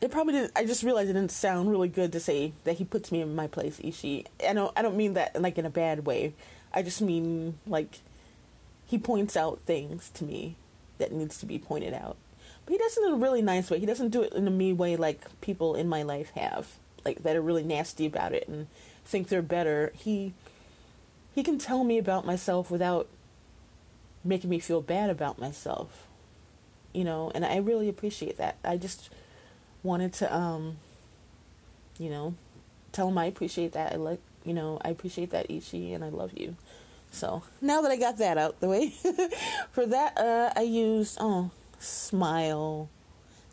it 0.00 0.10
probably 0.10 0.34
didn't. 0.34 0.52
I 0.56 0.64
just 0.64 0.82
realized 0.82 1.10
it 1.10 1.14
didn't 1.14 1.30
sound 1.30 1.70
really 1.70 1.88
good 1.88 2.12
to 2.12 2.20
say 2.20 2.52
that 2.64 2.78
he 2.78 2.84
puts 2.84 3.12
me 3.12 3.20
in 3.20 3.34
my 3.34 3.46
place, 3.46 3.80
Ishi. 3.82 4.26
I 4.46 4.52
don't. 4.54 4.72
I 4.76 4.82
don't 4.82 4.96
mean 4.96 5.14
that 5.14 5.40
like 5.40 5.58
in 5.58 5.66
a 5.66 5.70
bad 5.70 6.06
way. 6.06 6.32
I 6.72 6.82
just 6.82 7.02
mean 7.02 7.58
like 7.66 7.98
he 8.86 8.98
points 8.98 9.36
out 9.36 9.60
things 9.60 10.10
to 10.14 10.24
me 10.24 10.56
that 10.98 11.12
needs 11.12 11.38
to 11.38 11.46
be 11.46 11.58
pointed 11.58 11.92
out. 11.92 12.16
But 12.64 12.72
he 12.72 12.78
does 12.78 12.96
it 12.96 13.04
in 13.04 13.12
a 13.12 13.16
really 13.16 13.42
nice 13.42 13.70
way. 13.70 13.78
He 13.78 13.86
doesn't 13.86 14.10
do 14.10 14.22
it 14.22 14.32
in 14.32 14.46
a 14.46 14.50
mean 14.50 14.76
way 14.76 14.96
like 14.96 15.40
people 15.40 15.74
in 15.74 15.88
my 15.88 16.02
life 16.02 16.30
have, 16.34 16.68
like 17.04 17.22
that 17.22 17.36
are 17.36 17.42
really 17.42 17.62
nasty 17.62 18.06
about 18.06 18.32
it 18.32 18.48
and 18.48 18.68
think 19.04 19.28
they're 19.28 19.42
better. 19.42 19.92
He 19.96 20.32
he 21.34 21.42
can 21.42 21.58
tell 21.58 21.84
me 21.84 21.98
about 21.98 22.24
myself 22.24 22.70
without 22.70 23.06
making 24.24 24.50
me 24.50 24.60
feel 24.60 24.80
bad 24.80 25.10
about 25.10 25.38
myself. 25.38 26.06
You 26.92 27.04
know, 27.04 27.30
and 27.34 27.44
I 27.44 27.58
really 27.58 27.88
appreciate 27.88 28.38
that. 28.38 28.56
I 28.64 28.76
just 28.76 29.10
wanted 29.82 30.12
to 30.14 30.34
um 30.34 30.76
you 31.98 32.10
know 32.10 32.34
tell 32.92 33.08
him 33.08 33.18
I 33.18 33.26
appreciate 33.26 33.72
that. 33.72 33.92
I 33.92 33.96
like 33.96 34.20
you 34.44 34.54
know 34.54 34.78
I 34.84 34.90
appreciate 34.90 35.30
that 35.30 35.50
Ishi 35.50 35.92
and 35.92 36.04
I 36.04 36.08
love 36.08 36.32
you. 36.36 36.56
So 37.12 37.42
now 37.60 37.80
that 37.82 37.90
I 37.90 37.96
got 37.96 38.18
that 38.18 38.38
out 38.38 38.60
the 38.60 38.68
way, 38.68 38.90
for 39.72 39.86
that 39.86 40.16
uh, 40.16 40.52
I 40.56 40.62
used 40.62 41.18
oh 41.20 41.50
smile, 41.78 42.88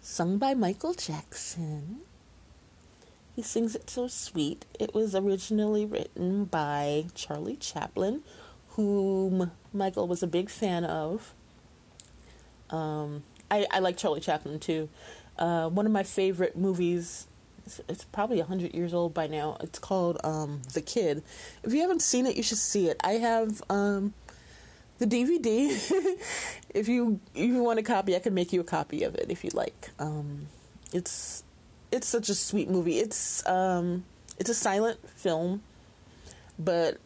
sung 0.02 0.38
by 0.38 0.54
Michael 0.54 0.94
Jackson. 0.94 2.02
He 3.36 3.44
sings 3.44 3.76
it 3.76 3.90
so 3.90 4.08
sweet. 4.08 4.66
It 4.80 4.96
was 4.96 5.14
originally 5.14 5.86
written 5.86 6.46
by 6.46 7.06
Charlie 7.14 7.56
Chaplin, 7.56 8.22
whom 8.70 9.52
Michael 9.72 10.08
was 10.08 10.24
a 10.24 10.28
big 10.28 10.50
fan 10.50 10.84
of. 10.84 11.36
Um, 12.72 13.22
I, 13.52 13.68
I 13.72 13.80
like 13.80 13.96
Charlie 13.96 14.22
Chaplin 14.22 14.60
too. 14.60 14.90
Uh, 15.38 15.70
one 15.70 15.86
of 15.86 15.92
my 15.92 16.04
favorite 16.04 16.58
movies. 16.58 17.28
It's, 17.90 18.06
probably 18.06 18.40
hundred 18.40 18.74
years 18.74 18.94
old 18.94 19.14
by 19.14 19.28
now. 19.28 19.58
It's 19.60 19.78
called 19.78 20.20
um, 20.24 20.62
The 20.74 20.82
Kid. 20.82 21.22
If 21.64 21.74
you 21.74 21.82
haven't 21.82 22.02
seen 22.02 22.26
it, 22.26 22.38
you 22.38 22.44
should 22.44 22.58
see 22.58 22.88
it. 22.88 22.98
I 23.04 23.14
have 23.14 23.62
um, 23.70 24.14
the 25.00 25.06
DVD. 25.06 25.70
if 26.74 26.88
you 26.88 27.20
if 27.36 27.46
you 27.46 27.62
want 27.62 27.80
a 27.80 27.84
copy, 27.84 28.16
I 28.16 28.20
can 28.20 28.34
make 28.34 28.54
you 28.54 28.62
a 28.62 28.64
copy 28.64 29.04
of 29.04 29.16
it 29.16 29.26
if 29.30 29.44
you 29.44 29.50
like. 29.54 29.90
Um, 30.00 30.48
it's 30.94 31.44
it's 31.92 32.08
such 32.08 32.30
a 32.30 32.36
sweet 32.36 32.70
movie. 32.70 33.00
It's 33.00 33.46
um, 33.46 34.06
it's 34.40 34.50
a 34.50 34.56
silent 34.56 35.00
film. 35.10 35.62
but 36.60 36.98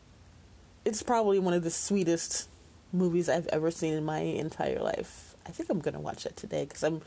it's 0.86 1.04
probably 1.04 1.40
one 1.40 1.54
of 1.54 1.64
the 1.64 1.70
sweetest 1.70 2.48
movies 2.94 3.30
I've 3.30 3.48
ever 3.48 3.72
seen 3.72 3.94
in 3.94 4.04
my 4.04 4.20
entire 4.20 4.80
life. 4.80 5.36
I 5.46 5.52
think 5.52 5.70
I'm 5.70 5.80
gonna 5.80 6.00
watch 6.00 6.26
it 6.26 6.36
today 6.38 6.66
because 6.66 6.84
I'm, 6.84 7.02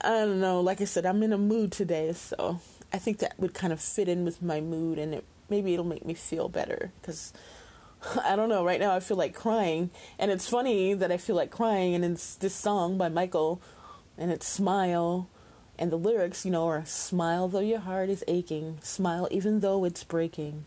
I 0.00 0.10
don't 0.10 0.40
know, 0.40 0.60
like 0.60 0.80
I 0.80 0.84
said, 0.84 1.06
I'm 1.06 1.22
in 1.22 1.32
a 1.32 1.38
mood 1.38 1.72
today, 1.72 2.12
so 2.12 2.60
I 2.92 2.98
think 2.98 3.18
that 3.18 3.38
would 3.38 3.54
kind 3.54 3.72
of 3.72 3.80
fit 3.80 4.08
in 4.08 4.24
with 4.24 4.42
my 4.42 4.60
mood, 4.60 4.98
and 4.98 5.14
it 5.14 5.24
maybe 5.48 5.72
it'll 5.72 5.84
make 5.84 6.04
me 6.04 6.14
feel 6.14 6.48
better 6.48 6.92
because. 7.00 7.32
I 8.24 8.36
don't 8.36 8.48
know. 8.48 8.64
Right 8.64 8.80
now, 8.80 8.94
I 8.94 9.00
feel 9.00 9.16
like 9.16 9.34
crying, 9.34 9.90
and 10.18 10.30
it's 10.30 10.48
funny 10.48 10.94
that 10.94 11.10
I 11.10 11.16
feel 11.16 11.36
like 11.36 11.50
crying. 11.50 11.94
And 11.94 12.04
it's 12.04 12.36
this 12.36 12.54
song 12.54 12.96
by 12.96 13.08
Michael, 13.08 13.60
and 14.16 14.30
it's 14.30 14.46
"Smile," 14.46 15.28
and 15.78 15.90
the 15.90 15.96
lyrics, 15.98 16.44
you 16.44 16.50
know, 16.50 16.66
are 16.68 16.84
"Smile 16.84 17.48
though 17.48 17.60
your 17.60 17.80
heart 17.80 18.08
is 18.08 18.24
aching, 18.28 18.78
smile 18.82 19.28
even 19.30 19.60
though 19.60 19.84
it's 19.84 20.04
breaking." 20.04 20.64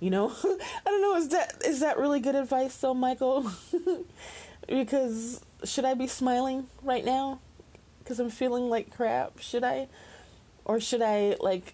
You 0.00 0.10
know, 0.10 0.32
I 0.44 0.58
don't 0.84 1.02
know. 1.02 1.16
Is 1.16 1.28
that 1.28 1.62
is 1.64 1.80
that 1.80 1.98
really 1.98 2.20
good 2.20 2.34
advice, 2.34 2.76
though, 2.76 2.94
Michael? 2.94 3.50
because 4.68 5.40
should 5.64 5.84
I 5.84 5.94
be 5.94 6.08
smiling 6.08 6.66
right 6.82 7.04
now? 7.04 7.38
Because 8.12 8.20
I'm 8.20 8.28
feeling 8.28 8.68
like 8.68 8.94
crap. 8.94 9.38
Should 9.38 9.64
I, 9.64 9.88
or 10.66 10.78
should 10.80 11.00
I 11.00 11.34
like, 11.40 11.72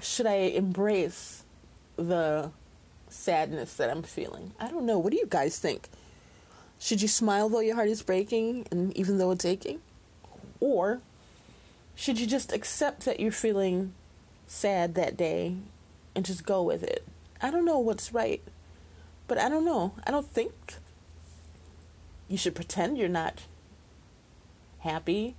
should 0.00 0.26
I 0.26 0.34
embrace 0.54 1.42
the 1.96 2.52
sadness 3.08 3.74
that 3.74 3.90
I'm 3.90 4.04
feeling? 4.04 4.52
I 4.60 4.68
don't 4.68 4.86
know. 4.86 4.96
What 4.96 5.10
do 5.10 5.18
you 5.18 5.26
guys 5.28 5.58
think? 5.58 5.88
Should 6.78 7.02
you 7.02 7.08
smile 7.08 7.48
though 7.48 7.58
your 7.58 7.74
heart 7.74 7.88
is 7.88 8.00
breaking 8.00 8.68
and 8.70 8.96
even 8.96 9.18
though 9.18 9.32
it's 9.32 9.44
aching? 9.44 9.80
Or 10.60 11.00
should 11.96 12.20
you 12.20 12.28
just 12.28 12.52
accept 12.52 13.04
that 13.04 13.18
you're 13.18 13.32
feeling 13.32 13.92
sad 14.46 14.94
that 14.94 15.16
day 15.16 15.56
and 16.14 16.24
just 16.24 16.46
go 16.46 16.62
with 16.62 16.84
it? 16.84 17.04
I 17.42 17.50
don't 17.50 17.64
know 17.64 17.80
what's 17.80 18.14
right, 18.14 18.40
but 19.26 19.36
I 19.36 19.48
don't 19.48 19.64
know. 19.64 19.94
I 20.06 20.12
don't 20.12 20.30
think 20.30 20.52
you 22.28 22.36
should 22.36 22.54
pretend 22.54 22.98
you're 22.98 23.08
not 23.08 23.42
happy. 24.80 25.34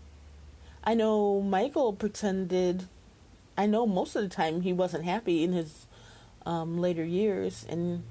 I 0.84 0.94
know 0.94 1.42
Michael 1.42 1.94
pretended, 1.94 2.86
I 3.58 3.66
know 3.66 3.86
most 3.86 4.16
of 4.16 4.24
the 4.24 4.30
time 4.30 4.62
he 4.62 4.74
wasn't 4.74 5.06
happy 5.06 5.44
in 5.44 5.54
his 5.54 5.86
um, 6.46 6.80
later 6.80 7.04
years, 7.04 7.66
and 7.70 8.04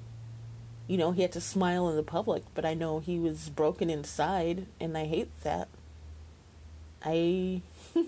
you 0.87 0.97
know, 0.97 1.13
he 1.13 1.23
had 1.23 1.33
to 1.33 1.41
smile 1.41 1.89
in 1.89 1.97
the 1.97 2.03
public, 2.03 2.43
but 2.53 2.65
I 2.65 2.75
know 2.75 2.99
he 2.99 3.19
was 3.19 3.49
broken 3.49 3.89
inside, 3.89 4.67
and 4.81 4.99
I 4.99 5.07
hate 5.07 5.31
that. 5.45 5.69
I 7.05 7.63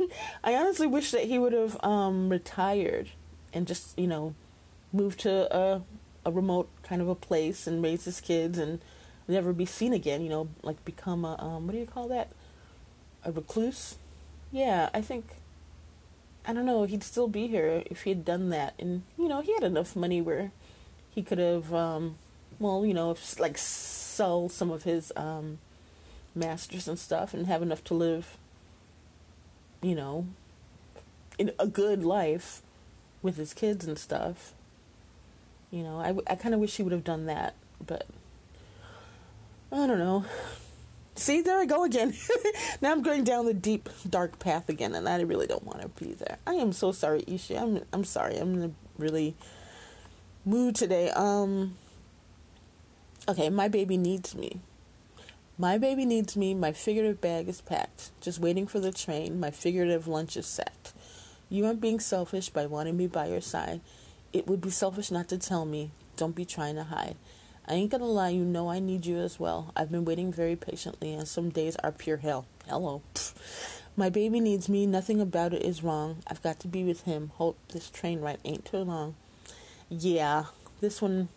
I 0.45 0.55
honestly 0.55 0.87
wish 0.87 1.13
that 1.13 1.25
he 1.25 1.39
would 1.39 1.53
have 1.53 1.83
um, 1.85 2.29
retired 2.29 3.11
and 3.53 3.67
just, 3.67 3.97
you 3.99 4.07
know, 4.07 4.35
move 4.93 5.17
to 5.19 5.57
a 5.57 5.83
a 6.25 6.31
remote 6.31 6.69
kind 6.83 7.03
of 7.03 7.09
a 7.09 7.15
place 7.15 7.67
and 7.67 7.83
raise 7.83 8.05
his 8.05 8.21
kids 8.21 8.59
and 8.59 8.81
never 9.27 9.53
be 9.53 9.67
seen 9.67 9.93
again. 9.93 10.23
You 10.23 10.29
know, 10.29 10.49
like 10.63 10.85
become 10.85 11.25
a 11.25 11.41
um, 11.43 11.67
what 11.67 11.73
do 11.73 11.79
you 11.79 11.87
call 11.87 12.09
that? 12.09 12.31
A 13.25 13.33
recluse. 13.33 13.97
Yeah, 14.51 14.91
I 14.93 15.01
think. 15.01 15.27
I 16.45 16.53
don't 16.53 16.67
know. 16.67 16.85
He'd 16.85 17.05
still 17.05 17.29
be 17.29 17.47
here 17.47 17.83
if 17.87 18.03
he 18.03 18.11
had 18.11 18.25
done 18.25 18.51
that, 18.51 18.75
and 18.79 19.03
you 19.17 19.29
know, 19.29 19.41
he 19.41 19.55
had 19.55 19.63
enough 19.63 19.95
money 19.95 20.21
where 20.21 20.51
he 21.11 21.23
could 21.23 21.39
have, 21.39 21.73
um, 21.73 22.17
well, 22.59 22.85
you 22.85 22.95
know, 22.95 23.17
like 23.39 23.57
sell 23.59 24.49
some 24.49 24.71
of 24.71 24.83
his 24.83 25.13
um, 25.15 25.59
masters 26.35 26.89
and 26.89 26.99
stuff, 26.99 27.33
and 27.33 27.47
have 27.47 27.63
enough 27.63 27.85
to 27.85 27.95
live. 27.95 28.37
You 29.81 29.95
know, 29.95 30.27
in 31.39 31.53
a 31.59 31.67
good 31.67 32.05
life 32.05 32.63
with 33.23 33.37
his 33.37 33.55
kids 33.55 33.87
and 33.87 33.99
stuff. 33.99 34.53
You 35.71 35.83
know, 35.83 36.01
I, 36.01 36.15
I 36.31 36.35
kind 36.35 36.55
of 36.55 36.61
wish 36.61 36.77
he 36.77 36.83
would 36.83 36.93
have 36.93 37.05
done 37.05 37.27
that, 37.27 37.55
but 37.85 38.07
I 39.71 39.87
don't 39.87 39.99
know. 39.99 40.25
See, 41.15 41.43
there 41.43 41.59
I 41.59 41.67
go 41.67 41.85
again. 41.85 42.15
now 42.81 42.91
I'm 42.91 43.03
going 43.03 43.23
down 43.23 43.47
the 43.47 43.55
deep, 43.55 43.89
dark 44.09 44.39
path 44.39 44.69
again, 44.69 44.95
and 44.95 45.09
I 45.09 45.21
really 45.21 45.47
don't 45.47 45.65
want 45.65 45.83
to 45.83 45.89
be 45.89 46.15
there. 46.15 46.39
I 46.47 46.55
am 46.55 46.73
so 46.73 46.91
sorry, 46.93 47.23
Ishi. 47.27 47.57
I'm 47.57 47.83
I'm 47.93 48.05
sorry. 48.05 48.39
I'm 48.39 48.55
in 48.55 48.71
a 48.71 48.73
really 48.99 49.35
mood 50.45 50.75
today. 50.75 51.11
Um. 51.11 51.77
Okay, 53.29 53.51
my 53.51 53.69
baby 53.69 53.97
needs 53.97 54.35
me. 54.35 54.61
My 55.59 55.79
baby 55.79 56.07
needs 56.07 56.37
me. 56.37 56.55
My 56.55 56.73
figurative 56.73 57.21
bag 57.21 57.49
is 57.49 57.61
packed, 57.61 58.11
just 58.21 58.41
waiting 58.41 58.67
for 58.67 58.81
the 58.81 58.91
train. 58.91 59.39
My 59.39 59.51
figurative 59.51 60.09
lunch 60.09 60.37
is 60.37 60.47
set. 60.47 60.93
You 61.51 61.67
aren't 61.67 61.83
being 61.83 62.01
selfish 62.01 62.49
by 62.49 62.65
wanting 62.65 62.97
me 62.97 63.07
by 63.07 63.27
your 63.27 63.43
side. 63.43 63.83
It 64.33 64.47
would 64.47 64.63
be 64.63 64.71
selfish 64.71 65.11
not 65.11 65.29
to 65.29 65.37
tell 65.37 65.67
me. 65.67 65.91
Don't 66.17 66.35
be 66.35 66.47
trying 66.47 66.77
to 66.77 66.85
hide. 66.85 67.17
I 67.67 67.75
ain't 67.75 67.93
gonna 67.93 68.07
lie, 68.07 68.31
you 68.31 68.45
know 68.45 68.71
I 68.71 68.81
need 68.81 69.07
you 69.07 69.19
as 69.19 69.39
well. 69.39 69.73
I've 69.77 69.91
been 69.91 70.05
waiting 70.05 70.33
very 70.33 70.57
patiently, 70.57 71.15
and 71.15 71.29
some 71.29 71.49
days 71.49 71.77
are 71.77 71.93
pure 71.93 72.17
hell. 72.17 72.47
Hello. 72.67 73.03
My 73.97 74.09
baby 74.09 74.41
needs 74.41 74.69
me. 74.69 74.85
Nothing 74.87 75.21
about 75.21 75.53
it 75.53 75.63
is 75.63 75.83
wrong. 75.83 76.23
I've 76.27 76.43
got 76.43 76.59
to 76.61 76.69
be 76.69 76.83
with 76.83 77.03
him. 77.03 77.31
Hope 77.35 77.59
this 77.69 77.89
train 77.91 78.21
ride 78.21 78.39
ain't 78.45 78.65
too 78.65 78.79
long. 78.79 79.15
Yeah, 79.91 80.45
this 80.81 81.01
one 81.01 81.29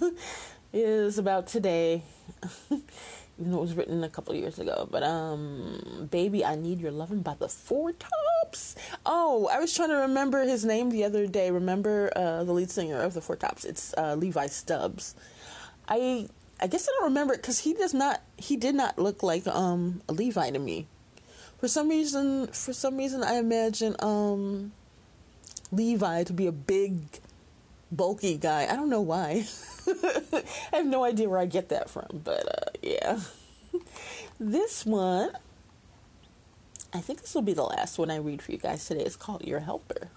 is 0.72 1.18
about 1.18 1.48
today. 1.48 2.02
Even 2.70 3.52
though 3.52 3.58
it 3.58 3.62
was 3.62 3.74
written 3.74 4.02
a 4.02 4.08
couple 4.08 4.34
years 4.34 4.58
ago. 4.58 4.88
But, 4.90 5.02
um, 5.02 6.08
Baby, 6.10 6.44
I 6.44 6.54
Need 6.54 6.80
Your 6.80 6.92
Loving 6.92 7.22
by 7.22 7.34
the 7.34 7.48
Four 7.48 7.92
Tops. 7.92 8.74
Oh, 9.04 9.48
I 9.52 9.58
was 9.60 9.74
trying 9.74 9.90
to 9.90 9.96
remember 9.96 10.44
his 10.44 10.64
name 10.64 10.90
the 10.90 11.04
other 11.04 11.26
day. 11.26 11.50
Remember 11.50 12.10
uh, 12.16 12.42
the 12.44 12.52
lead 12.52 12.70
singer 12.70 13.00
of 13.00 13.14
the 13.14 13.20
Four 13.20 13.36
Tops? 13.36 13.64
It's 13.64 13.94
uh, 13.98 14.14
Levi 14.14 14.46
Stubbs. 14.46 15.14
I 15.88 16.28
I 16.60 16.66
guess 16.66 16.88
I 16.88 16.92
don't 16.98 17.08
remember 17.08 17.34
it 17.34 17.42
because 17.42 17.60
he 17.60 17.74
does 17.74 17.94
not 17.94 18.22
he 18.36 18.56
did 18.56 18.74
not 18.74 18.98
look 18.98 19.22
like 19.22 19.46
um 19.46 20.02
a 20.08 20.12
Levi 20.12 20.50
to 20.50 20.58
me. 20.58 20.86
For 21.58 21.66
some 21.66 21.88
reason, 21.88 22.46
for 22.48 22.72
some 22.72 22.96
reason, 22.96 23.24
I 23.24 23.34
imagine 23.34 23.96
um 23.98 24.72
Levi 25.72 26.24
to 26.24 26.32
be 26.32 26.46
a 26.46 26.52
big, 26.52 27.20
bulky 27.90 28.36
guy. 28.36 28.66
I 28.70 28.76
don't 28.76 28.90
know 28.90 29.00
why. 29.00 29.46
I 29.86 30.76
have 30.76 30.86
no 30.86 31.04
idea 31.04 31.28
where 31.28 31.38
I 31.38 31.46
get 31.46 31.68
that 31.70 31.90
from, 31.90 32.22
but 32.24 32.46
uh, 32.46 32.70
yeah. 32.82 33.20
this 34.40 34.86
one, 34.86 35.32
I 36.92 37.00
think 37.00 37.20
this 37.20 37.34
will 37.34 37.42
be 37.42 37.52
the 37.52 37.64
last 37.64 37.98
one 37.98 38.10
I 38.10 38.16
read 38.16 38.40
for 38.40 38.52
you 38.52 38.58
guys 38.58 38.86
today. 38.86 39.02
It's 39.02 39.16
called 39.16 39.44
Your 39.44 39.60
Helper. 39.60 40.08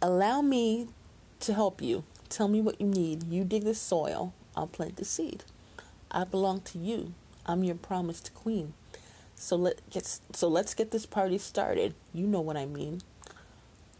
Allow 0.00 0.42
me 0.42 0.88
to 1.40 1.54
help 1.54 1.82
you. 1.82 2.04
Tell 2.30 2.46
me 2.48 2.60
what 2.60 2.80
you 2.80 2.86
need. 2.86 3.24
You 3.24 3.44
dig 3.44 3.64
the 3.64 3.74
soil, 3.74 4.32
I'll 4.56 4.68
plant 4.68 4.96
the 4.96 5.04
seed. 5.04 5.42
I 6.12 6.24
belong 6.24 6.60
to 6.62 6.78
you. 6.78 7.12
I'm 7.44 7.64
your 7.64 7.74
promised 7.74 8.32
queen. 8.34 8.72
So 9.34 9.56
let 9.56 9.88
get 9.90 10.20
so 10.32 10.48
let's 10.48 10.74
get 10.74 10.92
this 10.92 11.06
party 11.06 11.38
started. 11.38 11.94
You 12.14 12.26
know 12.26 12.40
what 12.40 12.56
I 12.56 12.66
mean. 12.66 13.02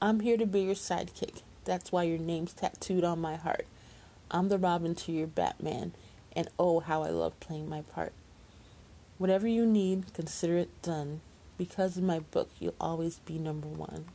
I'm 0.01 0.21
here 0.21 0.37
to 0.37 0.47
be 0.47 0.61
your 0.61 0.75
sidekick. 0.75 1.43
That's 1.65 1.91
why 1.91 2.05
your 2.05 2.19
name's 2.19 2.53
tattooed 2.53 3.05
on 3.05 3.21
my 3.21 3.35
heart. 3.35 3.67
I'm 4.31 4.49
the 4.49 4.59
Robin 4.59 4.95
to 4.95 5.13
your 5.13 5.27
Batman, 5.27 5.93
and 6.37 6.49
oh, 6.57 6.81
how 6.81 7.03
I 7.03 7.09
love 7.09 7.39
playing 7.41 7.69
my 7.69 7.83
part. 7.83 8.13
Whatever 9.19 9.49
you 9.49 9.67
need, 9.67 10.15
consider 10.15 10.57
it 10.57 10.83
done. 10.83 11.21
Because 11.59 11.97
in 11.97 12.07
my 12.07 12.21
book, 12.21 12.49
you'll 12.61 12.75
always 12.81 13.19
be 13.19 13.39
number 13.39 13.67
one. 13.67 14.07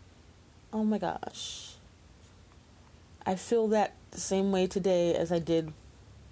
Oh 0.71 0.83
my 0.85 0.97
gosh. 0.97 1.73
I 3.25 3.35
feel 3.35 3.67
that 3.69 3.93
the 4.15 4.21
same 4.21 4.51
way 4.51 4.65
today 4.65 5.13
as 5.13 5.31
I 5.31 5.39
did 5.39 5.71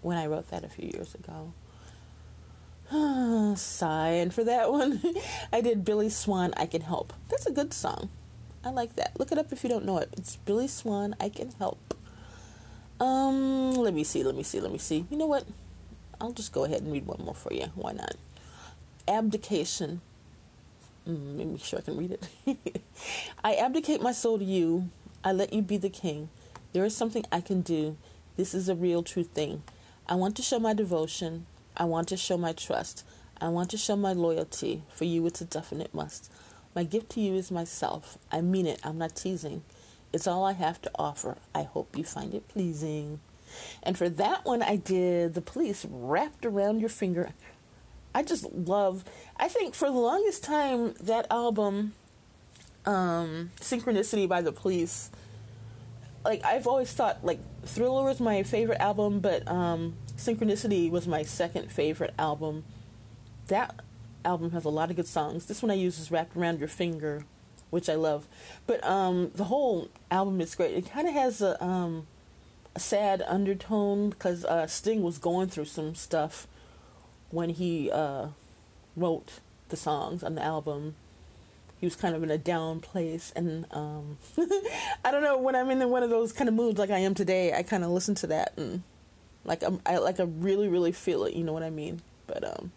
when 0.02 0.18
I 0.18 0.26
wrote 0.26 0.50
that 0.50 0.64
a 0.64 0.70
few 0.70 0.90
years 0.90 1.14
ago. 1.14 1.54
Sigh. 3.56 4.10
And 4.10 4.34
for 4.34 4.44
that 4.44 4.72
one, 4.72 5.02
I 5.54 5.62
did 5.62 5.86
Billy 5.86 6.10
Swan, 6.10 6.54
I 6.58 6.66
Can 6.66 6.82
Help. 6.82 7.14
That's 7.30 7.46
a 7.46 7.52
good 7.52 7.74
song. 7.74 8.10
I 8.64 8.70
like 8.70 8.96
that. 8.96 9.20
Look 9.20 9.32
it 9.32 9.38
up 9.38 9.52
if 9.52 9.64
you 9.64 9.70
don't 9.70 9.86
know 9.86 9.98
it. 9.98 10.10
It's 10.18 10.38
Billy 10.38 10.68
Swan, 10.68 11.16
I 11.20 11.30
Can 11.30 11.52
Help. 11.60 11.94
Um, 13.00 13.74
let 13.74 13.94
me 13.94 14.04
see, 14.04 14.24
let 14.24 14.36
me 14.36 14.44
see, 14.44 14.60
let 14.60 14.72
me 14.72 14.78
see. 14.78 15.06
You 15.10 15.18
know 15.18 15.28
what? 15.28 15.46
I'll 16.22 16.32
just 16.32 16.54
go 16.54 16.64
ahead 16.64 16.82
and 16.82 16.92
read 16.92 17.06
one 17.06 17.22
more 17.24 17.36
for 17.36 17.54
you. 17.54 17.66
Why 17.76 17.92
not? 17.92 18.16
Abdication. 19.08 20.02
Mm, 21.08 21.38
let 21.38 21.46
me 21.48 21.54
make 21.54 21.64
sure 21.64 21.80
I 21.80 21.82
can 21.82 21.98
read 21.98 22.18
it. 22.46 22.82
I 23.44 23.56
abdicate 23.56 24.02
my 24.02 24.14
soul 24.14 24.38
to 24.38 24.46
you. 24.46 24.90
I 25.24 25.34
let 25.34 25.52
you 25.52 25.62
be 25.62 25.78
the 25.78 25.90
king. 25.90 26.30
There 26.74 26.84
is 26.84 26.98
something 26.98 27.24
I 27.32 27.40
can 27.40 27.62
do. 27.62 27.98
This 28.36 28.56
is 28.56 28.68
a 28.68 28.76
real, 28.76 29.04
true 29.04 29.24
thing. 29.24 29.62
I 30.08 30.16
want 30.16 30.36
to 30.38 30.42
show 30.42 30.60
my 30.60 30.74
devotion. 30.74 31.46
I 31.78 31.86
want 31.86 32.08
to 32.10 32.18
show 32.18 32.36
my 32.36 32.52
trust. 32.52 33.06
I 33.40 33.50
want 33.50 33.70
to 33.72 33.78
show 33.78 33.96
my 33.96 34.14
loyalty. 34.14 34.82
For 34.90 35.06
you, 35.06 35.26
it's 35.28 35.42
a 35.42 35.46
definite 35.46 35.94
must. 35.94 36.32
My 36.76 36.84
gift 36.84 37.12
to 37.12 37.22
you 37.22 37.36
is 37.36 37.52
myself. 37.52 38.18
I 38.32 38.42
mean 38.42 38.66
it. 38.66 38.80
I'm 38.84 38.98
not 38.98 39.16
teasing. 39.16 39.64
It's 40.12 40.26
all 40.26 40.44
I 40.44 40.54
have 40.54 40.82
to 40.82 40.92
offer. 40.96 41.38
I 41.54 41.64
hope 41.64 41.96
you 41.96 42.04
find 42.04 42.34
it 42.34 42.48
pleasing. 42.48 43.20
And 43.84 43.96
for 43.96 44.10
that 44.10 44.44
one, 44.44 44.64
I 44.64 44.78
did 44.78 45.36
the 45.36 45.42
police 45.42 45.86
wrapped 45.88 46.44
around 46.44 46.80
your 46.80 46.90
finger. 46.90 47.34
I 48.16 48.24
just 48.24 48.52
love. 48.52 49.04
I 49.38 49.48
think 49.48 49.76
for 49.76 49.86
the 49.86 49.98
longest 49.98 50.44
time 50.44 50.96
that 51.02 51.28
album, 51.30 51.94
um, 52.86 53.52
Synchronicity 53.60 54.28
by 54.28 54.42
the 54.42 54.52
Police, 54.52 55.12
like 56.24 56.44
I've 56.44 56.68
always 56.68 56.92
thought 56.92 57.24
like 57.24 57.40
Thriller 57.66 58.04
was 58.04 58.20
my 58.20 58.44
favorite 58.44 58.80
album, 58.80 59.20
but 59.20 59.48
um, 59.48 59.96
Synchronicity 60.18 60.90
was 60.90 61.08
my 61.08 61.24
second 61.24 61.72
favorite 61.72 62.14
album. 62.18 62.64
That 63.48 63.82
album 64.24 64.52
has 64.52 64.66
a 64.66 64.70
lot 64.70 64.90
of 64.90 64.96
good 64.96 65.08
songs. 65.08 65.46
This 65.46 65.62
one 65.62 65.72
I 65.72 65.76
use 65.76 66.00
is 66.00 66.12
Wrapped 66.12 66.36
Around 66.36 66.60
Your 66.60 66.70
Finger, 66.70 67.26
which 67.70 67.90
I 67.90 67.96
love. 67.96 68.28
But 68.66 68.84
um, 68.86 69.32
the 69.36 69.46
whole 69.46 69.90
album 70.10 70.40
is 70.40 70.56
great. 70.56 70.76
It 70.76 70.90
kind 70.90 71.08
of 71.08 71.14
has 71.14 71.42
a, 71.42 71.62
um, 71.64 72.08
a 72.76 72.80
sad 72.80 73.22
undertone 73.28 74.10
because 74.12 74.46
uh, 74.46 74.68
Sting 74.68 75.02
was 75.02 75.18
going 75.18 75.50
through 75.50 75.66
some 75.66 75.96
stuff 75.96 76.48
when 77.32 77.50
he 77.50 77.92
uh, 77.92 78.28
wrote 78.96 79.40
the 79.70 79.76
songs 79.76 80.24
on 80.24 80.36
the 80.36 80.44
album. 80.44 80.96
He 81.84 81.86
was 81.86 81.98
kind 81.98 82.16
of 82.16 82.24
in 82.24 82.32
a 82.32 82.38
down 82.38 82.80
place, 82.80 83.34
and 83.36 83.66
um, 83.72 84.18
I 85.04 85.12
don't 85.12 85.22
know 85.22 85.38
when 85.38 85.54
I'm 85.54 85.70
in 85.70 85.90
one 85.90 86.02
of 86.02 86.10
those 86.10 86.32
kind 86.32 86.48
of 86.48 86.54
moods 86.56 86.80
like 86.80 86.90
I 86.90 87.00
am 87.00 87.14
today. 87.14 87.52
I 87.54 87.62
kind 87.62 87.84
of 87.84 87.90
listen 87.90 88.16
to 88.16 88.28
that 88.28 88.54
and 88.56 88.84
like 89.44 89.64
I'm, 89.64 89.82
I 89.86 89.98
like 89.98 90.18
I 90.22 90.24
really 90.24 90.70
really 90.70 90.94
feel 90.94 91.26
it. 91.26 91.34
You 91.34 91.44
know 91.44 91.52
what 91.52 91.62
I 91.62 91.70
mean? 91.70 92.02
But 92.26 92.46
um, 92.46 92.72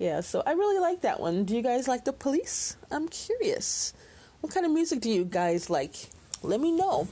yeah. 0.00 0.22
So 0.22 0.42
I 0.44 0.54
really 0.54 0.80
like 0.80 1.02
that 1.02 1.20
one. 1.20 1.44
Do 1.44 1.54
you 1.54 1.62
guys 1.62 1.86
like 1.86 2.04
the 2.04 2.12
Police? 2.12 2.76
I'm 2.90 3.06
curious. 3.06 3.94
What 4.40 4.52
kind 4.52 4.66
of 4.66 4.72
music 4.72 5.02
do 5.02 5.08
you 5.08 5.24
guys 5.24 5.70
like? 5.70 5.94
Let 6.42 6.58
me 6.58 6.72
know. 6.72 7.06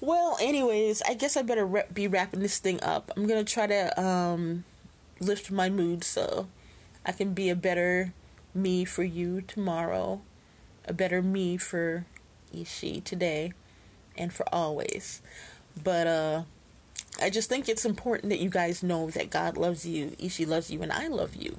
Well, 0.00 0.38
anyways, 0.40 1.02
I 1.02 1.12
guess 1.12 1.36
I 1.36 1.42
better 1.42 1.66
re- 1.66 1.82
be 1.92 2.08
wrapping 2.08 2.40
this 2.40 2.56
thing 2.56 2.82
up. 2.82 3.12
I'm 3.14 3.26
gonna 3.26 3.44
try 3.44 3.66
to 3.66 4.02
um, 4.02 4.64
lift 5.20 5.50
my 5.50 5.68
mood 5.68 6.04
so 6.04 6.48
I 7.04 7.12
can 7.12 7.34
be 7.34 7.50
a 7.50 7.54
better 7.54 8.14
me 8.54 8.86
for 8.86 9.02
you 9.02 9.42
tomorrow, 9.42 10.22
a 10.86 10.92
better 10.92 11.22
me 11.22 11.56
for 11.56 12.06
Ishi 12.52 13.00
today, 13.00 13.52
and 14.16 14.32
for 14.32 14.46
always. 14.52 15.22
But 15.82 16.06
uh, 16.06 16.42
I 17.20 17.30
just 17.30 17.48
think 17.48 17.68
it's 17.68 17.84
important 17.84 18.30
that 18.30 18.40
you 18.40 18.50
guys 18.50 18.82
know 18.82 19.10
that 19.10 19.30
God 19.30 19.56
loves 19.56 19.86
you, 19.86 20.16
Ishi 20.18 20.46
loves 20.46 20.70
you, 20.70 20.82
and 20.82 20.92
I 20.92 21.08
love 21.08 21.34
you. 21.36 21.58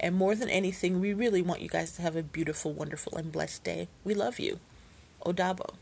And 0.00 0.14
more 0.14 0.34
than 0.34 0.48
anything, 0.48 1.00
we 1.00 1.12
really 1.12 1.42
want 1.42 1.60
you 1.60 1.68
guys 1.68 1.92
to 1.96 2.02
have 2.02 2.16
a 2.16 2.22
beautiful, 2.22 2.72
wonderful, 2.72 3.16
and 3.16 3.32
blessed 3.32 3.64
day. 3.64 3.88
We 4.04 4.14
love 4.14 4.38
you. 4.38 4.60
Odabo. 5.24 5.74